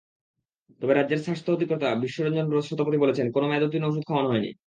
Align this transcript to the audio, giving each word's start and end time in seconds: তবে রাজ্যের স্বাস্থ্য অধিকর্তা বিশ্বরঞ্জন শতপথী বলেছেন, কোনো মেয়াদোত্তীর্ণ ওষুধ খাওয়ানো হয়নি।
তবে 0.81 0.93
রাজ্যের 0.93 1.23
স্বাস্থ্য 1.25 1.49
অধিকর্তা 1.51 1.87
বিশ্বরঞ্জন 1.95 2.45
শতপথী 2.61 2.97
বলেছেন, 2.97 3.25
কোনো 3.31 3.45
মেয়াদোত্তীর্ণ 3.47 3.85
ওষুধ 3.87 4.03
খাওয়ানো 4.07 4.29
হয়নি। 4.29 4.51